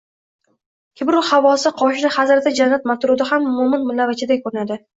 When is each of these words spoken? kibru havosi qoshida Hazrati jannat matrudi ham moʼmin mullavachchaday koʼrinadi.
kibru 1.01 1.19
havosi 1.27 1.73
qoshida 1.83 2.11
Hazrati 2.17 2.55
jannat 2.63 2.89
matrudi 2.95 3.31
ham 3.31 3.47
moʼmin 3.61 3.87
mullavachchaday 3.87 4.45
koʼrinadi. 4.49 4.83